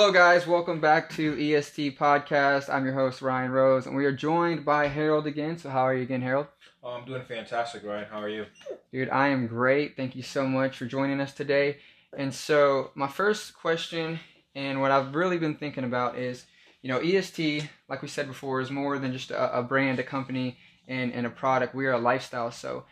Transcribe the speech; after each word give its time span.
Hello, 0.00 0.12
guys. 0.12 0.46
Welcome 0.46 0.80
back 0.80 1.10
to 1.16 1.36
EST 1.38 1.98
Podcast. 1.98 2.72
I'm 2.72 2.86
your 2.86 2.94
host, 2.94 3.20
Ryan 3.20 3.50
Rose, 3.50 3.84
and 3.84 3.94
we 3.94 4.06
are 4.06 4.12
joined 4.12 4.64
by 4.64 4.86
Harold 4.86 5.26
again. 5.26 5.58
So, 5.58 5.68
how 5.68 5.82
are 5.82 5.94
you 5.94 6.04
again, 6.04 6.22
Harold? 6.22 6.46
Oh, 6.82 6.92
I'm 6.92 7.04
doing 7.04 7.22
fantastic, 7.22 7.84
Ryan. 7.84 8.06
How 8.10 8.22
are 8.22 8.28
you? 8.30 8.46
Dude, 8.90 9.10
I 9.10 9.28
am 9.28 9.46
great. 9.46 9.98
Thank 9.98 10.16
you 10.16 10.22
so 10.22 10.46
much 10.46 10.78
for 10.78 10.86
joining 10.86 11.20
us 11.20 11.34
today. 11.34 11.80
And 12.16 12.32
so, 12.32 12.92
my 12.94 13.08
first 13.08 13.52
question, 13.52 14.18
and 14.54 14.80
what 14.80 14.90
I've 14.90 15.14
really 15.14 15.36
been 15.36 15.56
thinking 15.56 15.84
about 15.84 16.16
is 16.16 16.46
you 16.80 16.88
know, 16.88 17.00
EST, 17.00 17.68
like 17.90 18.00
we 18.00 18.08
said 18.08 18.26
before, 18.26 18.62
is 18.62 18.70
more 18.70 18.98
than 18.98 19.12
just 19.12 19.30
a, 19.30 19.58
a 19.58 19.62
brand, 19.62 19.98
a 19.98 20.02
company, 20.02 20.56
and, 20.88 21.12
and 21.12 21.26
a 21.26 21.30
product. 21.30 21.74
We 21.74 21.84
are 21.84 21.92
a 21.92 21.98
lifestyle. 21.98 22.52
So, 22.52 22.84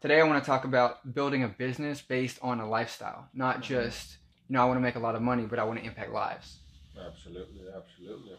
today 0.00 0.18
I 0.18 0.24
want 0.24 0.42
to 0.42 0.46
talk 0.46 0.64
about 0.64 1.14
building 1.14 1.44
a 1.44 1.48
business 1.48 2.00
based 2.00 2.38
on 2.40 2.58
a 2.58 2.66
lifestyle, 2.66 3.28
not 3.34 3.56
mm-hmm. 3.56 3.74
just 3.74 4.16
you 4.48 4.54
know, 4.54 4.62
I 4.62 4.64
want 4.66 4.76
to 4.76 4.82
make 4.82 4.96
a 4.96 5.00
lot 5.00 5.14
of 5.14 5.22
money, 5.22 5.44
but 5.44 5.58
I 5.58 5.64
want 5.64 5.78
to 5.80 5.84
impact 5.84 6.12
lives. 6.12 6.58
Absolutely, 6.98 7.62
absolutely. 7.74 8.32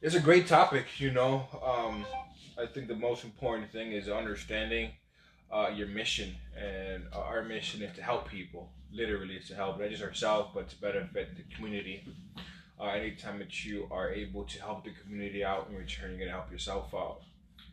It's 0.00 0.14
a 0.14 0.20
great 0.20 0.46
topic, 0.46 0.86
you 0.98 1.10
know. 1.10 1.46
Um, 1.64 2.06
I 2.58 2.66
think 2.66 2.88
the 2.88 2.94
most 2.94 3.24
important 3.24 3.70
thing 3.72 3.92
is 3.92 4.08
understanding 4.08 4.92
uh, 5.52 5.70
your 5.74 5.88
mission, 5.88 6.34
and 6.56 7.04
uh, 7.12 7.18
our 7.18 7.42
mission 7.42 7.82
is 7.82 7.94
to 7.96 8.02
help 8.02 8.28
people. 8.28 8.70
Literally, 8.92 9.34
it's 9.34 9.48
to 9.48 9.54
help 9.54 9.80
not 9.80 9.90
just 9.90 10.02
ourselves, 10.02 10.50
but 10.54 10.68
to 10.70 10.76
benefit 10.76 11.36
the 11.36 11.54
community. 11.54 12.06
Uh, 12.80 12.86
anytime 12.86 13.38
that 13.40 13.64
you 13.64 13.86
are 13.90 14.10
able 14.10 14.44
to 14.44 14.60
help 14.60 14.84
the 14.84 14.92
community 15.02 15.44
out 15.44 15.68
in 15.68 15.76
return, 15.76 16.10
you're 16.10 16.20
gonna 16.20 16.30
help 16.30 16.50
yourself 16.50 16.94
out. 16.94 17.20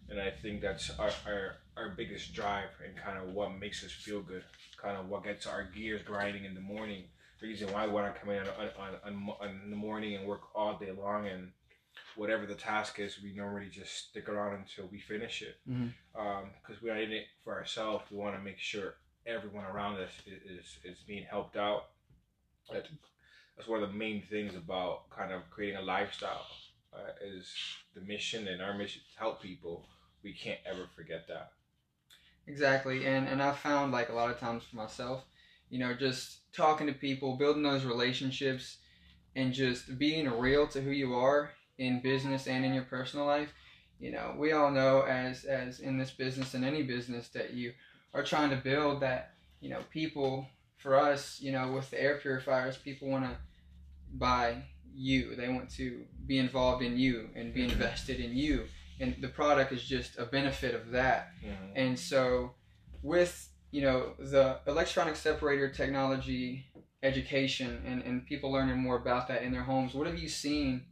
And 0.09 0.19
I 0.19 0.31
think 0.31 0.61
that's 0.61 0.89
our, 0.99 1.11
our, 1.25 1.55
our 1.77 1.89
biggest 1.95 2.33
drive 2.33 2.69
and 2.85 2.95
kind 2.97 3.17
of 3.17 3.33
what 3.33 3.57
makes 3.57 3.85
us 3.85 3.91
feel 3.91 4.21
good, 4.21 4.43
kind 4.81 4.97
of 4.97 5.07
what 5.07 5.23
gets 5.23 5.45
our 5.45 5.63
gears 5.63 6.01
grinding 6.01 6.45
in 6.45 6.55
the 6.55 6.61
morning 6.61 7.03
reason 7.41 7.71
why 7.71 7.85
we 7.85 7.93
want 7.93 8.13
to 8.13 8.19
come 8.19 8.29
in 8.29 8.41
on, 8.41 8.47
on, 8.79 8.93
on, 9.05 9.29
on, 9.41 9.61
in 9.63 9.69
the 9.69 9.77
morning 9.77 10.15
and 10.15 10.25
work 10.25 10.41
all 10.55 10.77
day 10.77 10.91
long 10.91 11.27
and 11.27 11.51
whatever 12.15 12.45
the 12.45 12.55
task 12.55 12.99
is, 12.99 13.19
we 13.21 13.33
normally 13.33 13.69
just 13.69 14.09
stick 14.09 14.29
around 14.29 14.55
until 14.55 14.89
we 14.91 14.99
finish 14.99 15.41
it. 15.41 15.57
Because 15.65 15.81
mm-hmm. 15.81 16.19
um, 16.19 16.77
we're 16.81 16.97
in 16.97 17.11
it 17.11 17.25
for 17.43 17.53
ourselves. 17.53 18.05
We 18.11 18.17
want 18.17 18.35
to 18.35 18.41
make 18.41 18.59
sure 18.59 18.95
everyone 19.25 19.65
around 19.65 19.97
us 19.97 20.11
is, 20.25 20.59
is, 20.59 20.77
is 20.83 20.97
being 21.07 21.25
helped 21.29 21.57
out. 21.57 21.89
That's 22.71 23.67
one 23.67 23.81
of 23.81 23.89
the 23.89 23.95
main 23.95 24.23
things 24.29 24.55
about 24.55 25.09
kind 25.09 25.31
of 25.31 25.41
creating 25.49 25.77
a 25.77 25.81
lifestyle 25.81 26.45
uh, 26.93 27.11
is 27.23 27.53
the 27.95 28.01
mission 28.01 28.47
and 28.47 28.61
our 28.61 28.77
mission 28.77 29.01
to 29.13 29.19
help 29.19 29.41
people. 29.41 29.85
We 30.23 30.33
can't 30.33 30.59
ever 30.65 30.87
forget 30.95 31.27
that. 31.27 31.51
Exactly, 32.47 33.05
and 33.05 33.27
and 33.27 33.43
I've 33.43 33.57
found 33.57 33.91
like 33.91 34.09
a 34.09 34.13
lot 34.13 34.29
of 34.29 34.39
times 34.39 34.63
for 34.63 34.77
myself, 34.77 35.25
you 35.69 35.79
know, 35.79 35.93
just 35.93 36.46
talking 36.57 36.87
to 36.87 36.93
people, 36.93 37.37
building 37.37 37.63
those 37.63 37.85
relationships, 37.85 38.77
and 39.35 39.53
just 39.53 39.97
being 39.99 40.29
real 40.29 40.67
to 40.67 40.81
who 40.81 40.91
you 40.91 41.13
are 41.13 41.51
in 41.77 42.01
business 42.01 42.47
and 42.47 42.65
in 42.65 42.73
your 42.73 42.83
personal 42.83 43.25
life. 43.25 43.53
You 43.99 44.11
know, 44.11 44.35
we 44.37 44.51
all 44.51 44.71
know 44.71 45.01
as 45.01 45.45
as 45.45 45.79
in 45.79 45.97
this 45.97 46.11
business 46.11 46.53
and 46.53 46.65
any 46.65 46.83
business 46.83 47.29
that 47.29 47.53
you 47.53 47.73
are 48.13 48.23
trying 48.23 48.49
to 48.49 48.55
build 48.55 49.01
that, 49.01 49.33
you 49.61 49.69
know, 49.69 49.81
people 49.91 50.47
for 50.77 50.95
us, 50.95 51.39
you 51.39 51.51
know, 51.51 51.71
with 51.71 51.89
the 51.89 52.01
air 52.01 52.17
purifiers, 52.17 52.77
people 52.77 53.07
want 53.07 53.25
to 53.25 53.37
buy 54.13 54.63
you. 54.93 55.35
They 55.35 55.49
want 55.49 55.69
to 55.71 56.03
be 56.25 56.39
involved 56.39 56.83
in 56.83 56.97
you 56.97 57.29
and 57.35 57.53
be 57.53 57.61
mm-hmm. 57.61 57.71
invested 57.71 58.19
in 58.19 58.35
you. 58.35 58.65
And 58.99 59.15
the 59.21 59.27
product 59.27 59.71
is 59.71 59.83
just 59.83 60.17
a 60.17 60.25
benefit 60.25 60.73
of 60.73 60.91
that. 60.91 61.29
Mm-hmm. 61.43 61.73
And 61.75 61.99
so 61.99 62.53
with 63.03 63.49
you 63.71 63.81
know 63.81 64.13
the 64.19 64.59
electronic 64.67 65.15
separator 65.15 65.69
technology 65.69 66.65
education 67.03 67.81
and, 67.85 68.01
and 68.03 68.25
people 68.25 68.51
learning 68.51 68.77
more 68.77 68.97
about 68.97 69.27
that 69.27 69.43
in 69.43 69.51
their 69.51 69.63
homes 69.63 69.93
what 69.93 70.07
have 70.07 70.17
you 70.17 70.29
seen 70.29 70.83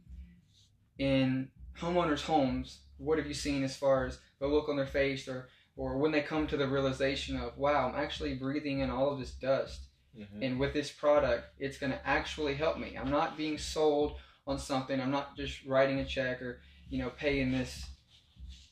in 0.98 1.48
homeowners 1.80 2.22
homes? 2.22 2.80
What 2.98 3.18
have 3.18 3.26
you 3.26 3.34
seen 3.34 3.62
as 3.62 3.76
far 3.76 4.06
as 4.06 4.18
the 4.40 4.46
look 4.46 4.68
on 4.68 4.76
their 4.76 4.86
face 4.86 5.28
or 5.28 5.48
or 5.76 5.98
when 5.98 6.12
they 6.12 6.22
come 6.22 6.46
to 6.46 6.56
the 6.56 6.66
realization 6.66 7.36
of 7.36 7.56
wow 7.58 7.88
i'm 7.88 8.02
actually 8.02 8.34
breathing 8.34 8.80
in 8.80 8.90
all 8.90 9.12
of 9.12 9.18
this 9.18 9.32
dust 9.32 9.80
mm-hmm. 10.18 10.42
and 10.42 10.58
with 10.58 10.72
this 10.72 10.90
product 10.90 11.44
it's 11.58 11.78
going 11.78 11.92
to 11.92 12.08
actually 12.08 12.54
help 12.54 12.78
me. 12.78 12.96
I'm 12.98 13.10
not 13.10 13.36
being 13.36 13.58
sold 13.58 14.16
on 14.46 14.58
something. 14.58 15.00
I'm 15.00 15.10
not 15.10 15.36
just 15.36 15.64
writing 15.66 15.98
a 16.00 16.04
check 16.04 16.40
or 16.40 16.60
you 16.88 16.98
know 16.98 17.10
paying 17.10 17.52
this 17.52 17.84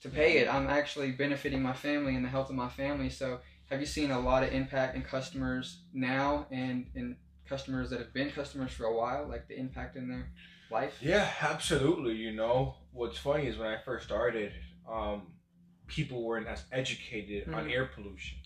to 0.03 0.09
pay 0.09 0.39
it. 0.39 0.53
I'm 0.53 0.69
actually 0.69 1.13
benefiting 1.13 1.63
my 1.63 1.73
family 1.73 2.15
and 2.15 2.25
the 2.25 2.29
health 2.29 2.51
of 2.51 2.57
my 2.57 2.69
family. 2.69 3.11
So 3.11 3.41
have 3.75 3.81
you 3.81 3.87
seen 3.89 4.13
a 4.13 4.21
lot 4.21 4.45
of 4.45 4.53
impact 4.53 4.95
in 4.95 5.03
customers 5.03 5.81
now 5.93 6.47
and 6.53 6.87
in 6.95 7.17
customers 7.49 7.91
that 7.91 7.99
have 7.99 8.15
been 8.15 8.31
customers 8.31 8.71
for 8.71 8.85
a 8.85 8.97
while, 8.97 9.27
like 9.29 9.49
the 9.49 9.59
impact 9.59 9.97
in 9.97 10.09
their 10.09 10.31
life? 10.71 10.97
Yeah, 11.03 11.29
absolutely. 11.41 12.15
You 12.15 12.31
know, 12.31 12.77
what's 12.93 13.19
funny 13.19 13.49
is 13.49 13.59
when 13.59 13.67
I 13.67 13.79
first 13.85 14.07
started, 14.07 14.53
um, 14.89 15.23
people 15.89 16.23
weren't 16.23 16.47
as 16.47 16.63
educated 16.71 17.49
mm-hmm. 17.49 17.55
on 17.57 17.69
air 17.69 17.87
pollution. 17.87 18.39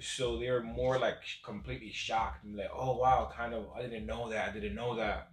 So 0.00 0.38
they 0.38 0.50
were 0.50 0.62
more 0.62 0.98
like 0.98 1.16
completely 1.42 1.90
shocked 1.90 2.44
and 2.44 2.54
like, 2.54 2.70
oh 2.70 2.98
wow, 2.98 3.32
kind 3.34 3.54
of, 3.54 3.68
I 3.74 3.80
didn't 3.80 4.04
know 4.04 4.28
that, 4.28 4.50
I 4.50 4.52
didn't 4.52 4.74
know 4.74 4.96
that. 4.96 5.30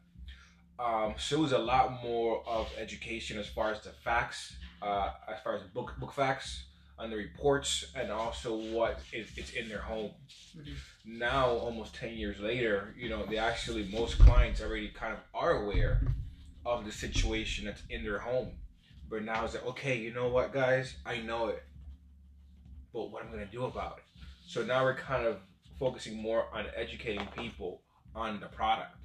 Um, 0.79 1.15
so 1.17 1.39
it 1.39 1.41
was 1.41 1.51
a 1.51 1.57
lot 1.57 2.01
more 2.01 2.41
of 2.47 2.69
education 2.77 3.37
as 3.37 3.49
far 3.49 3.71
as 3.71 3.81
the 3.81 3.91
facts, 4.01 4.55
uh, 4.81 5.11
as 5.27 5.41
far 5.43 5.57
as 5.57 5.61
book 5.73 5.93
book 5.99 6.13
facts 6.13 6.67
on 6.97 7.09
the 7.09 7.15
reports 7.15 7.85
and 7.95 8.11
also 8.11 8.55
what 8.55 8.99
is 9.11 9.27
it's 9.35 9.51
in 9.51 9.67
their 9.67 9.81
home. 9.81 10.11
Mm-hmm. 10.57 11.17
Now, 11.17 11.49
almost 11.49 11.95
ten 11.95 12.13
years 12.13 12.39
later, 12.39 12.93
you 12.97 13.09
know, 13.09 13.25
they 13.25 13.37
actually 13.37 13.87
most 13.91 14.17
clients 14.19 14.61
already 14.61 14.89
kind 14.89 15.13
of 15.13 15.19
are 15.33 15.63
aware 15.63 16.01
of 16.65 16.85
the 16.85 16.91
situation 16.91 17.65
that's 17.65 17.83
in 17.89 18.03
their 18.03 18.19
home. 18.19 18.51
But 19.09 19.23
now 19.23 19.45
it's 19.45 19.53
like, 19.53 19.65
okay, 19.67 19.97
you 19.97 20.13
know 20.13 20.29
what, 20.29 20.51
guys, 20.51 20.95
I 21.05 21.17
know 21.17 21.47
it, 21.47 21.63
but 22.91 23.11
what 23.11 23.21
am 23.21 23.27
I'm 23.27 23.33
gonna 23.33 23.45
do 23.51 23.65
about 23.65 23.97
it. 23.97 24.03
So 24.47 24.63
now 24.63 24.83
we're 24.83 24.95
kind 24.95 25.27
of 25.27 25.37
focusing 25.79 26.21
more 26.21 26.45
on 26.53 26.65
educating 26.75 27.27
people 27.37 27.81
on 28.15 28.39
the 28.39 28.47
product, 28.47 28.95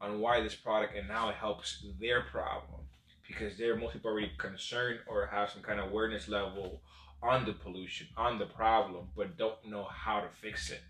on 0.00 0.20
why 0.20 0.40
this 0.40 0.54
product, 0.54 0.96
and 0.96 1.08
now 1.08 1.30
it 1.30 1.36
helps 1.36 1.84
their 1.98 2.22
problem 2.22 2.82
because 3.26 3.56
they're 3.56 3.76
most 3.76 3.94
people 3.94 4.10
already 4.10 4.30
concerned 4.38 4.98
or 5.06 5.26
have 5.26 5.50
some 5.50 5.62
kind 5.62 5.80
of 5.80 5.90
awareness 5.90 6.28
level 6.28 6.82
on 7.22 7.44
the 7.44 7.52
pollution, 7.52 8.08
on 8.16 8.38
the 8.38 8.46
problem, 8.46 9.08
but 9.16 9.36
don't 9.36 9.64
know 9.68 9.84
how 9.84 10.20
to 10.20 10.28
fix 10.40 10.70
it. 10.70 10.80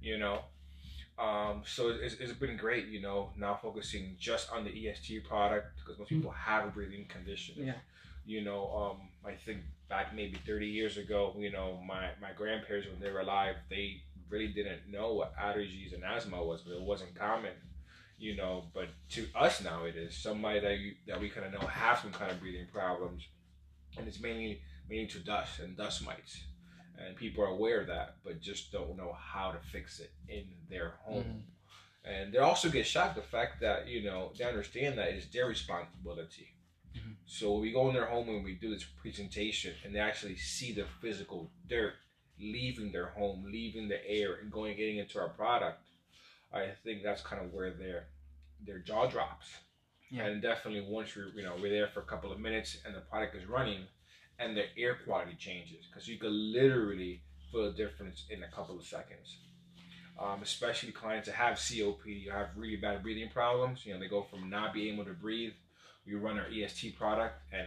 You 0.00 0.18
know, 0.18 0.40
um, 1.18 1.62
so 1.64 1.88
it's, 1.88 2.14
it's 2.14 2.32
been 2.32 2.56
great. 2.56 2.86
You 2.86 3.00
know, 3.00 3.30
now 3.36 3.58
focusing 3.60 4.16
just 4.18 4.50
on 4.52 4.64
the 4.64 4.88
EST 4.88 5.24
product 5.24 5.66
because 5.78 5.98
most 5.98 6.08
people 6.08 6.30
have 6.30 6.66
a 6.66 6.70
breathing 6.70 7.06
condition. 7.06 7.54
Yeah. 7.58 7.74
You 8.26 8.42
know, 8.42 8.70
um, 8.74 9.08
I 9.24 9.34
think 9.34 9.60
back 9.88 10.14
maybe 10.14 10.38
30 10.46 10.66
years 10.66 10.96
ago, 10.96 11.34
you 11.38 11.52
know, 11.52 11.78
my, 11.86 12.08
my 12.20 12.32
grandparents, 12.34 12.88
when 12.88 13.00
they 13.00 13.10
were 13.10 13.20
alive, 13.20 13.56
they 13.68 14.00
really 14.30 14.48
didn't 14.48 14.90
know 14.90 15.12
what 15.14 15.36
allergies 15.36 15.94
and 15.94 16.02
asthma 16.04 16.42
was, 16.42 16.62
but 16.62 16.74
it 16.74 16.80
wasn't 16.80 17.14
common, 17.14 17.52
you 18.18 18.36
know. 18.36 18.64
But 18.72 18.88
to 19.10 19.26
us 19.34 19.62
now, 19.62 19.84
it 19.84 19.96
is 19.96 20.16
somebody 20.16 20.60
that 20.60 20.78
you, 20.78 20.94
that 21.06 21.20
we 21.20 21.28
kind 21.28 21.46
of 21.46 21.52
know 21.52 21.66
have 21.66 21.98
some 21.98 22.12
kind 22.12 22.30
of 22.30 22.40
breathing 22.40 22.66
problems, 22.72 23.22
and 23.96 24.08
it's 24.08 24.20
mainly 24.20 24.62
meaning 24.88 25.08
to 25.08 25.18
dust 25.18 25.60
and 25.60 25.76
dust 25.76 26.04
mites. 26.04 26.42
And 26.96 27.16
people 27.16 27.42
are 27.42 27.48
aware 27.48 27.80
of 27.80 27.88
that, 27.88 28.16
but 28.24 28.40
just 28.40 28.70
don't 28.70 28.96
know 28.96 29.16
how 29.18 29.50
to 29.50 29.58
fix 29.72 30.00
it 30.00 30.12
in 30.28 30.44
their 30.70 30.94
home. 31.02 31.24
Mm-hmm. 31.24 32.10
And 32.10 32.32
they 32.32 32.38
also 32.38 32.68
get 32.68 32.86
shocked 32.86 33.16
the 33.16 33.22
fact 33.22 33.60
that, 33.62 33.88
you 33.88 34.04
know, 34.04 34.30
they 34.38 34.44
understand 34.44 34.98
that 34.98 35.08
it's 35.08 35.26
their 35.26 35.46
responsibility. 35.46 36.54
Mm-hmm. 36.96 37.12
So 37.26 37.58
we 37.58 37.72
go 37.72 37.88
in 37.88 37.94
their 37.94 38.06
home 38.06 38.28
and 38.28 38.44
we 38.44 38.54
do 38.54 38.72
this 38.72 38.84
presentation 38.84 39.72
and 39.84 39.94
they 39.94 40.00
actually 40.00 40.36
see 40.36 40.72
the 40.72 40.84
physical 41.00 41.50
dirt 41.68 41.94
leaving 42.38 42.92
their 42.92 43.06
home, 43.06 43.44
leaving 43.50 43.88
the 43.88 44.06
air 44.06 44.36
and 44.40 44.50
going 44.50 44.76
getting 44.76 44.98
into 44.98 45.18
our 45.18 45.30
product. 45.30 45.80
I 46.52 46.68
think 46.84 47.02
that's 47.02 47.22
kind 47.22 47.44
of 47.44 47.52
where 47.52 47.72
their 47.72 48.06
their 48.64 48.78
jaw 48.78 49.06
drops. 49.06 49.46
Yeah. 50.10 50.26
And 50.26 50.40
definitely 50.40 50.86
once 50.88 51.16
you're 51.16 51.28
you 51.34 51.42
know 51.42 51.54
we're 51.60 51.70
there 51.70 51.88
for 51.88 52.00
a 52.00 52.04
couple 52.04 52.32
of 52.32 52.38
minutes 52.38 52.78
and 52.84 52.94
the 52.94 53.00
product 53.00 53.34
is 53.34 53.46
running, 53.46 53.86
and 54.38 54.56
the 54.56 54.64
air 54.76 54.98
quality 55.04 55.36
changes 55.38 55.86
because 55.86 56.08
you 56.08 56.18
could 56.18 56.32
literally 56.32 57.22
feel 57.52 57.66
a 57.66 57.72
difference 57.72 58.24
in 58.30 58.42
a 58.42 58.48
couple 58.48 58.76
of 58.76 58.84
seconds. 58.84 59.38
Um, 60.18 60.40
especially 60.42 60.92
clients 60.92 61.26
that 61.26 61.34
have 61.34 61.56
COPD 61.56 62.28
or 62.28 62.32
have 62.32 62.48
really 62.56 62.76
bad 62.76 63.02
breathing 63.02 63.30
problems. 63.30 63.84
You 63.84 63.94
know, 63.94 64.00
they 64.00 64.06
go 64.06 64.22
from 64.22 64.48
not 64.48 64.72
being 64.72 64.94
able 64.94 65.04
to 65.06 65.12
breathe. 65.12 65.52
We 66.06 66.14
run 66.14 66.38
our 66.38 66.46
EST 66.46 66.96
product, 66.96 67.34
and 67.52 67.66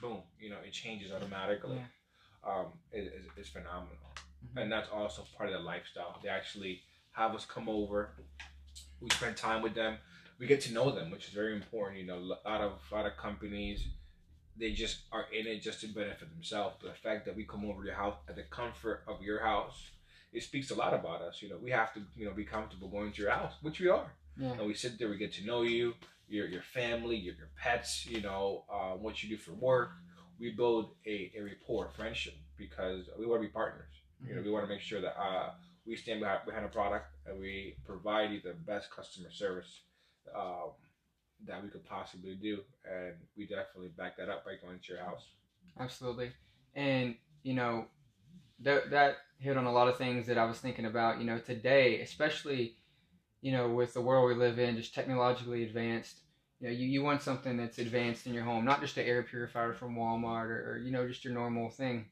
boom, 0.00 0.18
you 0.40 0.48
know, 0.48 0.56
it 0.66 0.72
changes 0.72 1.12
automatically. 1.12 1.76
Yeah. 1.76 2.50
Um, 2.50 2.66
it, 2.92 3.12
it's, 3.14 3.28
it's 3.36 3.48
phenomenal, 3.50 3.96
mm-hmm. 4.16 4.58
and 4.58 4.72
that's 4.72 4.88
also 4.88 5.24
part 5.36 5.50
of 5.50 5.54
the 5.54 5.60
lifestyle. 5.60 6.18
They 6.22 6.28
actually 6.28 6.80
have 7.10 7.34
us 7.34 7.44
come 7.44 7.68
over. 7.68 8.12
We 9.00 9.10
spend 9.10 9.36
time 9.36 9.62
with 9.62 9.74
them. 9.74 9.98
We 10.38 10.46
get 10.46 10.60
to 10.62 10.72
know 10.72 10.92
them, 10.92 11.10
which 11.10 11.26
is 11.26 11.34
very 11.34 11.54
important. 11.54 12.00
You 12.00 12.06
know, 12.06 12.18
a 12.18 12.48
lot 12.48 12.60
of 12.60 12.72
a 12.90 12.94
lot 12.94 13.06
of 13.06 13.16
companies 13.16 13.84
they 14.56 14.72
just 14.72 15.00
are 15.12 15.26
in 15.32 15.46
it 15.46 15.62
just 15.62 15.80
to 15.80 15.88
benefit 15.88 16.30
themselves. 16.30 16.76
But 16.80 16.92
the 16.92 16.98
fact 16.98 17.24
that 17.26 17.36
we 17.36 17.44
come 17.44 17.64
over 17.64 17.82
to 17.82 17.86
your 17.86 17.96
house 17.96 18.16
at 18.28 18.36
the 18.36 18.42
comfort 18.44 19.02
of 19.06 19.22
your 19.22 19.40
house, 19.40 19.90
it 20.32 20.42
speaks 20.42 20.70
a 20.70 20.74
lot 20.74 20.94
about 20.94 21.22
us. 21.22 21.42
You 21.42 21.50
know, 21.50 21.58
we 21.62 21.70
have 21.70 21.92
to, 21.94 22.00
you 22.16 22.26
know, 22.26 22.32
be 22.32 22.44
comfortable 22.44 22.88
going 22.88 23.12
to 23.12 23.22
your 23.22 23.30
house, 23.30 23.54
which 23.62 23.80
we 23.80 23.88
are. 23.88 24.12
Yeah. 24.36 24.52
And 24.52 24.66
we 24.66 24.74
sit 24.74 24.98
there, 24.98 25.08
we 25.08 25.16
get 25.18 25.32
to 25.34 25.44
know 25.44 25.62
you, 25.62 25.94
your 26.28 26.46
your 26.46 26.62
family, 26.62 27.16
your 27.16 27.34
your 27.34 27.50
pets, 27.56 28.06
you 28.06 28.20
know, 28.20 28.64
uh, 28.72 28.92
what 28.92 29.22
you 29.22 29.28
do 29.28 29.36
for 29.36 29.52
work. 29.52 29.90
We 30.40 30.50
build 30.50 30.90
a, 31.06 31.30
a 31.36 31.42
rapport, 31.42 31.90
friendship, 31.94 32.34
because 32.56 33.04
we 33.18 33.26
want 33.26 33.42
to 33.42 33.48
be 33.48 33.52
partners. 33.52 33.92
You 34.26 34.34
know, 34.34 34.42
we 34.42 34.50
want 34.50 34.64
to 34.64 34.68
make 34.68 34.80
sure 34.80 35.00
that 35.00 35.20
uh, 35.20 35.50
we 35.86 35.96
stand 35.96 36.20
behind, 36.20 36.40
behind 36.46 36.64
a 36.64 36.68
product 36.68 37.06
and 37.26 37.38
we 37.38 37.76
provide 37.84 38.30
you 38.30 38.40
the 38.40 38.52
best 38.52 38.90
customer 38.90 39.30
service 39.30 39.80
um, 40.34 40.70
that 41.46 41.62
we 41.62 41.68
could 41.68 41.84
possibly 41.86 42.34
do, 42.34 42.60
and 42.84 43.14
we 43.36 43.46
definitely 43.46 43.90
back 43.96 44.16
that 44.16 44.28
up 44.28 44.44
by 44.44 44.52
going 44.64 44.78
to 44.78 44.92
your 44.92 45.02
house. 45.02 45.24
Absolutely, 45.78 46.32
and 46.74 47.14
you 47.42 47.54
know, 47.54 47.86
that 48.60 48.90
that 48.90 49.16
hit 49.38 49.56
on 49.56 49.66
a 49.66 49.72
lot 49.72 49.88
of 49.88 49.98
things 49.98 50.26
that 50.26 50.38
I 50.38 50.44
was 50.44 50.58
thinking 50.58 50.86
about. 50.86 51.18
You 51.18 51.26
know, 51.26 51.38
today, 51.38 52.00
especially, 52.00 52.76
you 53.40 53.52
know, 53.52 53.68
with 53.70 53.94
the 53.94 54.00
world 54.00 54.28
we 54.28 54.34
live 54.34 54.58
in, 54.58 54.76
just 54.76 54.94
technologically 54.94 55.64
advanced. 55.64 56.20
You 56.60 56.68
know, 56.68 56.74
you, 56.74 56.86
you 56.86 57.02
want 57.02 57.22
something 57.22 57.56
that's 57.56 57.78
advanced 57.78 58.26
in 58.26 58.34
your 58.34 58.44
home, 58.44 58.64
not 58.64 58.80
just 58.80 58.96
an 58.96 59.06
air 59.06 59.24
purifier 59.24 59.74
from 59.74 59.96
Walmart 59.96 60.46
or, 60.46 60.72
or 60.72 60.78
you 60.78 60.92
know 60.92 61.08
just 61.08 61.24
your 61.24 61.34
normal 61.34 61.70
thing. 61.70 62.06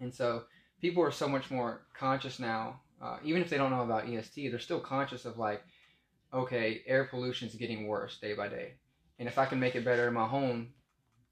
And 0.00 0.14
so 0.14 0.44
people 0.80 1.02
are 1.02 1.10
so 1.10 1.28
much 1.28 1.50
more 1.50 1.86
conscious 1.98 2.38
now. 2.38 2.80
Uh, 3.02 3.18
even 3.24 3.42
if 3.42 3.50
they 3.50 3.56
don't 3.56 3.70
know 3.70 3.82
about 3.82 4.08
EST, 4.08 4.48
they're 4.48 4.58
still 4.58 4.80
conscious 4.80 5.24
of 5.24 5.38
like, 5.38 5.62
okay, 6.34 6.82
air 6.86 7.04
pollution 7.04 7.48
is 7.48 7.54
getting 7.54 7.86
worse 7.86 8.18
day 8.18 8.34
by 8.34 8.48
day, 8.48 8.74
and 9.18 9.28
if 9.28 9.38
I 9.38 9.46
can 9.46 9.60
make 9.60 9.76
it 9.76 9.84
better 9.84 10.08
in 10.08 10.14
my 10.14 10.26
home, 10.26 10.74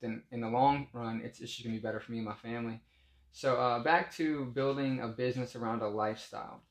then 0.01 0.23
in 0.31 0.41
the 0.41 0.49
long 0.49 0.89
run, 0.93 1.21
it's, 1.25 1.41
it's 1.41 1.53
just 1.53 1.65
gonna 1.65 1.77
be 1.77 1.83
better 1.83 2.01
for 2.01 2.13
me 2.13 2.19
and 2.19 2.27
my 2.27 2.35
family. 2.35 2.81
So 3.33 3.57
uh, 3.57 3.83
back 3.83 4.13
to 4.17 4.47
building 4.47 5.01
a 5.01 5.09
business 5.09 5.57
around 5.57 5.83
a 5.83 5.89
lifestyle. 5.89 6.63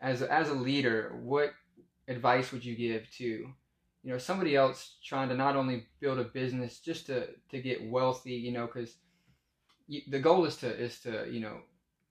As 0.00 0.22
a, 0.22 0.32
as 0.32 0.48
a 0.50 0.54
leader, 0.54 1.18
what 1.22 1.52
advice 2.08 2.52
would 2.52 2.64
you 2.64 2.76
give 2.76 3.10
to 3.18 3.24
you 3.24 4.12
know 4.12 4.18
somebody 4.18 4.54
else 4.54 4.96
trying 5.04 5.28
to 5.30 5.34
not 5.34 5.56
only 5.56 5.86
build 6.00 6.18
a 6.18 6.24
business 6.24 6.78
just 6.80 7.06
to 7.06 7.28
to 7.50 7.60
get 7.60 7.88
wealthy, 7.90 8.32
you 8.34 8.52
know, 8.52 8.66
because 8.66 8.96
the 9.88 10.18
goal 10.18 10.44
is 10.44 10.56
to 10.56 10.68
is 10.68 11.00
to 11.00 11.26
you 11.30 11.40
know 11.40 11.60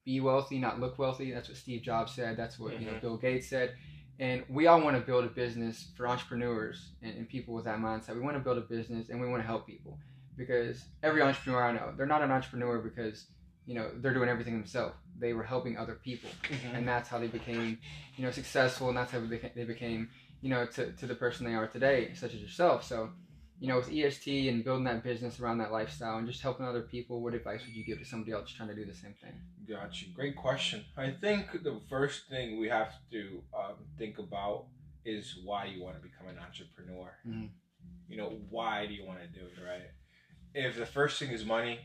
be 0.06 0.20
wealthy, 0.20 0.60
not 0.60 0.80
look 0.80 1.00
wealthy. 1.00 1.32
That's 1.32 1.50
what 1.50 1.58
Steve 1.58 1.82
Jobs 1.82 2.14
said. 2.14 2.38
That's 2.38 2.60
what 2.60 2.80
you 2.80 2.86
know 2.86 2.94
Mhm. 2.94 3.02
Bill 3.02 3.18
Gates 3.18 3.48
said. 3.48 3.76
And 4.20 4.44
we 4.48 4.68
all 4.68 4.82
want 4.82 4.96
to 4.96 5.02
build 5.02 5.26
a 5.26 5.28
business 5.28 5.88
for 5.98 6.08
entrepreneurs 6.08 6.92
and, 7.02 7.18
and 7.18 7.28
people 7.28 7.54
with 7.54 7.66
that 7.66 7.80
mindset. 7.80 8.16
We 8.16 8.22
want 8.22 8.38
to 8.38 8.44
build 8.44 8.58
a 8.58 8.62
business 8.62 9.10
and 9.10 9.20
we 9.20 9.28
want 9.28 9.44
to 9.44 9.48
help 9.48 9.68
people 9.68 10.00
because 10.38 10.86
every 11.04 11.22
entrepreneur 11.22 11.64
I 11.64 11.72
know, 11.74 11.94
they're 11.96 12.06
not 12.06 12.22
an 12.22 12.32
entrepreneur 12.32 12.80
because 12.80 13.28
you 13.66 13.76
know 13.76 13.90
they're 13.96 14.14
doing 14.14 14.30
everything 14.30 14.54
themselves. 14.54 14.96
They 15.18 15.34
were 15.34 15.44
helping 15.44 15.78
other 15.78 15.96
people, 15.96 16.30
mm-hmm. 16.44 16.76
and 16.76 16.88
that's 16.88 17.10
how 17.10 17.20
they 17.20 17.28
became 17.28 17.78
you 18.16 18.26
know 18.26 18.32
successful, 18.32 18.90
and 18.90 18.98
that's 18.98 19.12
how 19.12 19.20
they 19.20 19.38
beca- 19.38 19.56
they 19.56 19.64
became 19.64 20.10
you 20.42 20.50
know 20.50 20.66
to, 20.68 20.92
to 20.92 21.06
the 21.08 21.16
person 21.16 21.46
they 21.46 21.56
are 21.56 21.68
today, 21.68 22.14
such 22.14 22.34
as 22.34 22.40
yourself. 22.40 22.84
So 22.84 23.10
you 23.60 23.68
know 23.68 23.78
with 23.78 23.92
EST 23.92 24.50
and 24.50 24.64
building 24.64 24.84
that 24.86 25.04
business 25.04 25.40
around 25.40 25.60
that 25.60 25.72
lifestyle 25.72 26.18
and 26.18 26.28
just 26.28 26.42
helping 26.42 26.66
other 26.66 26.82
people, 26.82 27.22
what 27.22 27.34
advice 27.34 27.62
would 27.66 27.76
you 27.76 27.86
give 27.86 28.00
to 28.00 28.06
somebody 28.06 28.32
else 28.32 28.52
trying 28.52 28.70
to 28.70 28.76
do 28.76 28.86
the 28.86 28.94
same 28.94 29.14
thing? 29.22 29.34
Gotcha. 29.68 30.06
Great 30.14 30.36
question. 30.36 30.84
I 30.98 31.12
think 31.12 31.64
the 31.64 31.80
first 31.90 32.28
thing 32.30 32.60
we 32.60 32.68
have 32.70 32.94
to 33.12 33.42
um, 33.58 33.76
think 33.98 34.20
about 34.20 34.66
is 35.06 35.40
why 35.44 35.66
you 35.66 35.82
want 35.84 35.96
to 35.96 36.02
become 36.02 36.28
an 36.28 36.38
entrepreneur. 36.40 37.12
Mhm. 37.28 37.50
You 38.08 38.18
know, 38.18 38.40
why 38.50 38.86
do 38.88 38.94
you 38.94 39.06
want 39.06 39.20
to 39.22 39.28
do 39.28 39.46
it, 39.46 39.54
right? 39.66 39.90
If 40.54 40.78
the 40.78 40.86
first 40.86 41.20
thing 41.20 41.32
is 41.32 41.44
money, 41.46 41.80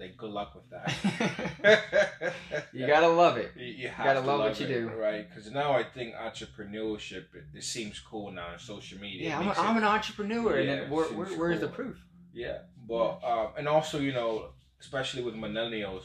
like 0.00 0.16
good 0.16 0.30
luck 0.30 0.54
with 0.54 0.68
that. 0.70 2.34
You 2.72 2.86
gotta 2.86 3.08
love 3.08 3.36
it. 3.36 3.52
You, 3.56 3.64
you 3.66 3.88
have 3.88 4.06
gotta 4.06 4.20
to 4.20 4.26
love 4.26 4.38
love, 4.40 4.48
what 4.50 4.60
you 4.60 4.66
do. 4.66 4.88
right? 4.96 5.28
Because 5.28 5.50
now 5.50 5.72
I 5.72 5.82
think 5.84 6.14
entrepreneurship 6.14 7.34
it, 7.34 7.44
it 7.54 7.64
seems 7.64 7.98
cool 7.98 8.30
now 8.30 8.48
on 8.52 8.58
social 8.58 8.98
media. 9.00 9.30
Yeah, 9.30 9.38
I'm, 9.38 9.48
a, 9.48 9.52
I'm 9.52 9.76
it- 9.76 9.78
an 9.78 9.84
entrepreneur, 9.84 10.60
Yeah, 10.60 10.76
then 10.76 10.90
where, 10.90 11.06
where, 11.06 11.26
where's 11.38 11.60
the 11.60 11.68
proof? 11.68 11.98
Yeah, 12.32 12.58
but 12.88 13.18
um, 13.24 13.48
and 13.58 13.68
also 13.68 13.98
you 14.00 14.12
know, 14.12 14.50
especially 14.80 15.22
with 15.22 15.34
millennials, 15.34 16.02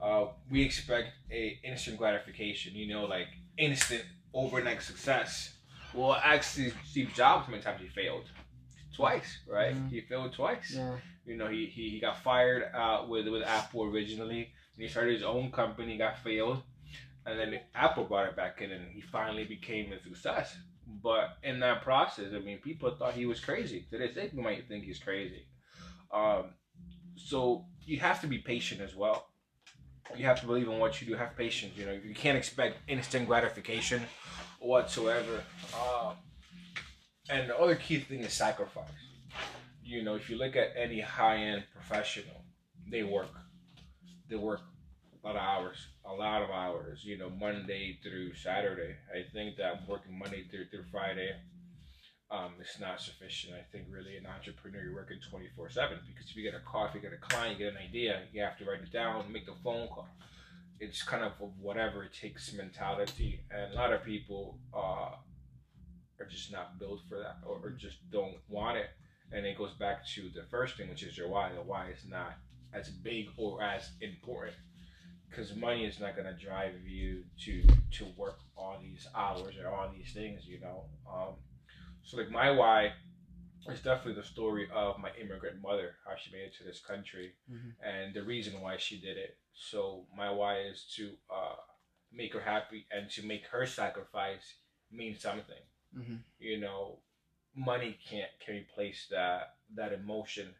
uh, 0.00 0.26
we 0.50 0.62
expect 0.62 1.08
a 1.30 1.58
instant 1.64 1.96
gratification. 1.96 2.74
You 2.74 2.88
know, 2.92 3.04
like 3.04 3.28
instant 3.56 4.04
overnight 4.34 4.82
success. 4.82 5.54
Well, 5.94 6.18
actually, 6.22 6.72
Steve 6.88 7.10
Jobs 7.14 7.48
many 7.48 7.62
times 7.62 7.80
he 7.80 7.88
failed 7.88 8.24
twice, 8.94 9.38
right? 9.48 9.74
Mhm. 9.74 9.90
He 9.90 10.00
failed 10.00 10.32
twice. 10.32 10.72
Yeah, 10.76 10.96
You 11.26 11.36
know, 11.36 11.48
he, 11.48 11.66
he, 11.66 11.90
he 11.90 12.00
got 12.00 12.22
fired 12.22 12.64
uh, 12.74 13.04
with 13.08 13.28
with 13.28 13.42
Apple 13.42 13.84
originally. 13.84 14.52
And 14.74 14.82
he 14.82 14.88
started 14.88 15.14
his 15.14 15.22
own 15.22 15.50
company, 15.52 15.98
got 15.98 16.18
failed, 16.18 16.62
and 17.26 17.38
then 17.38 17.60
Apple 17.74 18.04
brought 18.04 18.28
it 18.28 18.36
back 18.36 18.60
in, 18.62 18.70
and 18.70 18.90
he 18.92 19.00
finally 19.00 19.44
became 19.44 19.92
a 19.92 20.00
success. 20.02 20.56
But 21.02 21.36
in 21.42 21.60
that 21.60 21.82
process, 21.82 22.32
I 22.34 22.38
mean, 22.40 22.58
people 22.58 22.90
thought 22.96 23.14
he 23.14 23.26
was 23.26 23.40
crazy. 23.40 23.86
To 23.90 23.98
this 23.98 24.14
day, 24.14 24.28
people 24.28 24.42
might 24.44 24.66
think 24.68 24.84
he's 24.84 24.98
crazy. 24.98 25.46
Um, 26.12 26.54
so 27.16 27.66
you 27.84 28.00
have 28.00 28.20
to 28.22 28.26
be 28.26 28.38
patient 28.38 28.80
as 28.80 28.96
well. 28.96 29.26
You 30.16 30.24
have 30.24 30.40
to 30.40 30.46
believe 30.46 30.66
in 30.66 30.78
what 30.78 31.00
you 31.00 31.06
do. 31.06 31.14
Have 31.14 31.36
patience. 31.36 31.74
You 31.76 31.86
know, 31.86 31.92
you 31.92 32.14
can't 32.14 32.36
expect 32.38 32.78
instant 32.88 33.26
gratification 33.28 34.02
whatsoever. 34.58 35.42
Um, 35.74 36.14
and 37.30 37.48
the 37.48 37.58
other 37.58 37.76
key 37.76 38.00
thing 38.00 38.20
is 38.20 38.32
sacrifice. 38.32 38.88
You 39.84 40.02
know, 40.02 40.14
if 40.14 40.28
you 40.28 40.36
look 40.36 40.56
at 40.56 40.72
any 40.76 41.00
high-end 41.00 41.64
professional, 41.72 42.44
they 42.90 43.02
work. 43.02 43.30
They 44.28 44.36
work 44.36 44.60
a 45.22 45.26
lot 45.26 45.36
of 45.36 45.42
hours, 45.42 45.76
a 46.04 46.12
lot 46.12 46.42
of 46.42 46.50
hours. 46.50 47.04
You 47.04 47.18
know, 47.18 47.30
Monday 47.30 47.98
through 48.02 48.34
Saturday. 48.34 48.96
I 49.12 49.24
think 49.32 49.56
that 49.56 49.88
working 49.88 50.18
Monday 50.18 50.44
through 50.50 50.66
through 50.66 50.84
Friday, 50.90 51.34
um, 52.30 52.52
it's 52.60 52.78
not 52.78 53.00
sufficient. 53.00 53.54
I 53.54 53.64
think 53.72 53.86
really 53.90 54.16
an 54.16 54.26
entrepreneur 54.26 54.82
you're 54.82 54.94
working 54.94 55.18
24 55.30 55.70
seven 55.70 55.98
because 56.06 56.30
if 56.30 56.36
you 56.36 56.42
get 56.42 56.54
a 56.54 56.64
call, 56.64 56.86
if 56.86 56.94
you 56.94 57.00
get 57.00 57.12
a 57.12 57.16
client, 57.16 57.58
you 57.58 57.66
get 57.66 57.74
an 57.74 57.82
idea, 57.82 58.22
you 58.32 58.42
have 58.42 58.58
to 58.58 58.64
write 58.64 58.80
it 58.80 58.92
down, 58.92 59.30
make 59.32 59.46
the 59.46 59.54
phone 59.64 59.88
call. 59.88 60.08
It's 60.78 61.02
kind 61.02 61.24
of 61.24 61.32
whatever 61.60 62.04
it 62.04 62.14
takes 62.14 62.52
mentality, 62.54 63.40
and 63.50 63.74
a 63.74 63.76
lot 63.76 63.92
of 63.92 64.02
people 64.02 64.58
uh, 64.72 65.10
are 66.20 66.26
just 66.26 66.52
not 66.52 66.78
built 66.78 67.00
for 67.08 67.18
that, 67.18 67.38
or, 67.46 67.58
or 67.62 67.70
just 67.70 67.98
don't 68.10 68.36
want 68.48 68.76
it. 68.76 68.90
And 69.32 69.46
it 69.46 69.56
goes 69.56 69.72
back 69.74 70.04
to 70.14 70.28
the 70.34 70.42
first 70.50 70.76
thing, 70.76 70.88
which 70.90 71.02
is 71.02 71.16
your 71.16 71.28
why. 71.28 71.52
The 71.52 71.62
why 71.62 71.88
is 71.90 72.04
not 72.08 72.34
as 72.72 72.88
big 72.88 73.28
or 73.36 73.62
as 73.62 73.90
important 74.00 74.56
because 75.28 75.54
money 75.54 75.84
is 75.84 76.00
not 76.00 76.16
going 76.16 76.26
to 76.26 76.44
drive 76.44 76.74
you 76.86 77.22
to 77.44 77.62
to 77.92 78.06
work 78.16 78.38
all 78.56 78.76
these 78.80 79.06
hours 79.14 79.54
or 79.62 79.68
all 79.68 79.88
these 79.96 80.12
things, 80.12 80.46
you 80.46 80.60
know. 80.60 80.84
Um, 81.10 81.34
so 82.02 82.16
like 82.16 82.30
my 82.30 82.50
why 82.50 82.92
is 83.68 83.80
definitely 83.80 84.14
the 84.14 84.26
story 84.26 84.68
of 84.74 84.98
my 84.98 85.10
immigrant 85.20 85.60
mother, 85.62 85.94
how 86.04 86.16
she 86.16 86.32
made 86.32 86.42
it 86.46 86.54
to 86.58 86.64
this 86.64 86.80
country, 86.80 87.34
Mhm. 87.50 87.74
and 87.80 88.14
the 88.14 88.22
reason 88.22 88.60
why 88.60 88.76
she 88.76 89.00
did 89.00 89.16
it. 89.16 89.38
So 89.52 90.06
my 90.16 90.30
why 90.30 90.62
is 90.62 90.84
to 90.96 91.16
uh, 91.32 91.56
make 92.10 92.32
her 92.34 92.40
happy 92.40 92.86
and 92.90 93.08
to 93.10 93.24
make 93.24 93.46
her 93.46 93.66
sacrifice 93.66 94.56
mean 94.90 95.14
something. 95.14 95.62
Hmm 95.94 96.16
You 96.38 96.60
know, 96.60 96.98
money 97.54 97.98
can't 98.08 98.30
can 98.44 98.56
replace 98.56 99.08
that 99.10 99.56
that 99.74 99.92
emotion, 99.92 100.54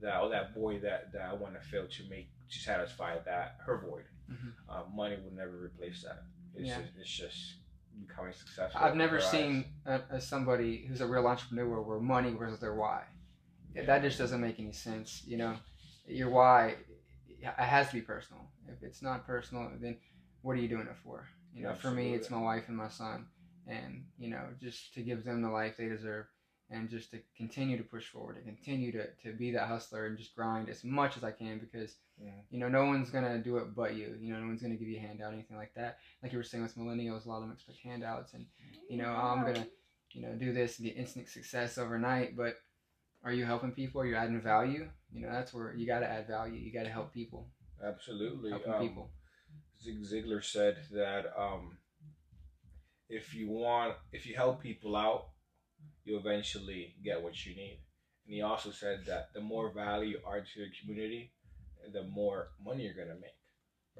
that 0.00 0.20
or 0.20 0.28
that 0.30 0.54
void 0.54 0.82
that 0.82 1.12
that 1.12 1.22
I 1.22 1.34
want 1.34 1.54
to 1.54 1.60
feel 1.60 1.86
to 1.86 2.08
make 2.08 2.28
to 2.50 2.58
satisfy 2.58 3.18
that 3.24 3.58
her 3.66 3.78
void. 3.78 4.04
Mhm. 4.30 4.52
Uh, 4.68 4.82
money 4.94 5.16
will 5.16 5.32
never 5.32 5.56
replace 5.64 6.02
that. 6.02 6.22
It's 6.54 6.68
Yeah. 6.68 6.80
just, 6.80 6.92
it's 6.98 7.10
just 7.10 7.54
becoming 8.00 8.32
successful. 8.32 8.80
I've 8.80 8.96
never 8.96 9.20
seen 9.20 9.66
a, 9.86 10.00
a 10.10 10.20
somebody 10.20 10.84
who's 10.86 11.00
a 11.00 11.06
real 11.06 11.26
entrepreneur 11.26 11.80
where 11.82 12.00
money 12.00 12.32
was 12.34 12.60
their 12.60 12.74
why. 12.74 13.04
That 13.74 14.02
just 14.02 14.18
doesn't 14.18 14.40
make 14.40 14.60
any 14.60 14.72
sense. 14.72 15.24
You 15.26 15.36
know, 15.36 15.56
your 16.06 16.30
why 16.30 16.76
it 17.28 17.44
has 17.44 17.88
to 17.88 17.94
be 17.94 18.00
personal. 18.00 18.42
If 18.68 18.82
it's 18.82 19.02
not 19.02 19.26
personal, 19.26 19.70
then 19.80 19.98
what 20.42 20.52
are 20.56 20.60
you 20.60 20.68
doing 20.68 20.86
it 20.86 20.96
for? 21.04 21.26
You 21.52 21.64
know, 21.64 21.74
for 21.74 21.90
me, 21.90 22.14
it's 22.14 22.30
my 22.30 22.40
wife 22.40 22.68
and 22.68 22.76
my 22.76 22.88
son, 22.88 23.26
and 23.66 24.04
you 24.18 24.30
know, 24.30 24.42
just 24.60 24.94
to 24.94 25.02
give 25.02 25.24
them 25.24 25.42
the 25.42 25.48
life 25.50 25.76
they 25.76 25.88
deserve, 25.88 26.26
and 26.70 26.88
just 26.90 27.10
to 27.12 27.18
continue 27.36 27.76
to 27.76 27.82
push 27.84 28.06
forward, 28.08 28.36
and 28.36 28.46
continue 28.56 28.92
to, 28.92 29.06
to 29.22 29.32
be 29.32 29.50
that 29.52 29.68
hustler 29.68 30.06
and 30.06 30.18
just 30.18 30.34
grind 30.34 30.68
as 30.68 30.82
much 30.84 31.16
as 31.16 31.24
I 31.24 31.30
can 31.32 31.58
because 31.58 31.96
Mhm. 32.22 32.42
you 32.50 32.58
know 32.60 32.68
no 32.68 32.84
one's 32.86 33.10
gonna 33.10 33.38
do 33.38 33.56
it 33.58 33.74
but 33.74 33.94
you. 33.96 34.16
You 34.20 34.32
know, 34.32 34.40
no 34.40 34.46
one's 34.46 34.62
gonna 34.62 34.76
give 34.76 34.88
you 34.88 34.98
a 34.98 35.00
handout, 35.00 35.32
anything 35.32 35.56
like 35.56 35.74
that. 35.74 35.98
Like 36.22 36.32
you 36.32 36.38
were 36.38 36.44
saying 36.44 36.62
with 36.62 36.76
millennials, 36.76 37.26
a 37.26 37.28
lot 37.28 37.36
of 37.36 37.42
them 37.42 37.52
expect 37.52 37.78
handouts, 37.78 38.34
and 38.34 38.46
you 38.88 38.96
know, 38.98 39.12
oh, 39.12 39.28
I'm 39.36 39.44
gonna 39.44 39.66
you 40.12 40.22
know 40.22 40.34
do 40.34 40.52
this 40.52 40.78
and 40.78 40.86
get 40.86 40.96
instant 40.96 41.28
success 41.28 41.76
overnight, 41.76 42.36
but 42.36 42.60
are 43.24 43.32
you 43.32 43.44
helping 43.46 43.72
people? 43.72 44.00
Are 44.02 44.06
you 44.06 44.16
adding 44.16 44.40
value? 44.40 44.88
You 45.12 45.22
know, 45.22 45.32
that's 45.32 45.52
where 45.54 45.74
you 45.74 45.86
got 45.86 46.00
to 46.00 46.08
add 46.08 46.26
value. 46.26 46.60
You 46.60 46.70
got 46.72 46.82
to 46.82 46.90
help 46.90 47.12
people, 47.12 47.48
Absolutely. 47.82 48.50
helping 48.50 48.72
Um, 48.74 48.80
people. 48.80 49.10
Zig 49.80 50.02
Ziglar 50.02 50.44
said 50.44 50.76
that 50.92 51.32
um, 51.38 51.78
if 53.18 53.26
you 53.38 53.46
want, 53.48 53.94
if 54.16 54.22
you 54.26 54.34
help 54.44 54.56
people 54.68 54.92
out, 55.06 55.22
you 56.04 56.12
eventually 56.22 56.82
get 57.06 57.22
what 57.24 57.34
you 57.44 57.52
need. 57.62 57.78
And 58.26 58.34
he 58.36 58.42
also 58.42 58.70
said 58.82 58.98
that 59.10 59.24
the 59.34 59.40
more 59.52 59.68
value 59.84 60.10
you 60.14 60.20
are 60.30 60.40
to 60.40 60.58
the 60.64 60.70
community, 60.80 61.32
the 61.92 62.04
more 62.20 62.40
money 62.68 62.82
you're 62.84 63.00
gonna 63.02 63.20
make, 63.28 63.38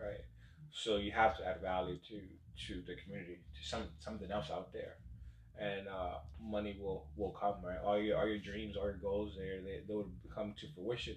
right? 0.05 0.25
So 0.85 0.91
you 1.05 1.13
have 1.13 1.37
to 1.39 1.43
add 1.49 1.61
value 1.63 1.99
to 2.09 2.17
to 2.67 2.75
the 2.89 2.97
community, 3.03 3.37
to 3.57 3.63
some 3.73 3.85
something 4.07 4.31
else 4.37 4.51
out 4.57 4.69
there. 4.73 4.95
and 5.59 5.87
uh, 5.89 6.17
money 6.41 6.77
will 6.81 7.07
will 7.17 7.31
come. 7.31 7.57
Right, 7.65 7.79
all 7.85 7.99
your 7.99 8.19
all 8.19 8.27
your 8.27 8.39
dreams, 8.39 8.77
all 8.77 8.87
your 8.87 8.95
goals, 9.09 9.35
there 9.39 9.61
they 9.63 9.81
they 9.87 9.95
will 9.95 10.11
come 10.35 10.55
to 10.61 10.67
fruition 10.75 11.17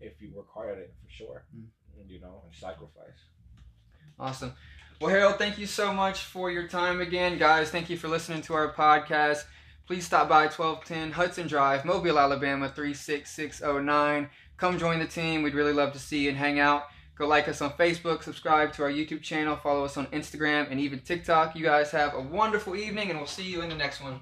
if 0.00 0.20
you 0.20 0.30
work 0.34 0.48
hard 0.52 0.70
at 0.72 0.78
it 0.78 0.94
for 1.02 1.10
sure. 1.10 1.44
Mm. 1.56 1.66
You 2.08 2.20
know, 2.20 2.42
and 2.44 2.54
sacrifice. 2.54 3.20
Awesome. 4.18 4.52
Well, 5.00 5.10
Harold, 5.10 5.38
thank 5.38 5.58
you 5.58 5.66
so 5.66 5.92
much 5.92 6.22
for 6.22 6.50
your 6.50 6.66
time 6.66 7.00
again. 7.00 7.38
Guys, 7.38 7.70
thank 7.70 7.88
you 7.88 7.96
for 7.96 8.08
listening 8.08 8.42
to 8.42 8.54
our 8.54 8.72
podcast. 8.72 9.44
Please 9.86 10.04
stop 10.04 10.28
by 10.28 10.48
1210 10.48 11.12
Hudson 11.12 11.46
Drive, 11.46 11.84
Mobile, 11.84 12.18
Alabama 12.18 12.68
36609. 12.68 14.28
Come 14.56 14.76
join 14.76 14.98
the 14.98 15.06
team. 15.06 15.42
We'd 15.42 15.54
really 15.54 15.72
love 15.72 15.92
to 15.92 16.00
see 16.00 16.24
you 16.24 16.30
and 16.30 16.36
hang 16.36 16.58
out. 16.58 16.88
Go 17.14 17.28
like 17.28 17.46
us 17.46 17.62
on 17.62 17.70
Facebook, 17.74 18.24
subscribe 18.24 18.72
to 18.72 18.82
our 18.82 18.90
YouTube 18.90 19.22
channel, 19.22 19.54
follow 19.54 19.84
us 19.84 19.96
on 19.96 20.06
Instagram 20.08 20.68
and 20.68 20.80
even 20.80 20.98
TikTok. 20.98 21.54
You 21.54 21.62
guys 21.62 21.92
have 21.92 22.14
a 22.14 22.20
wonderful 22.20 22.74
evening, 22.74 23.10
and 23.10 23.20
we'll 23.20 23.28
see 23.28 23.48
you 23.48 23.62
in 23.62 23.68
the 23.68 23.76
next 23.76 24.02
one. 24.02 24.20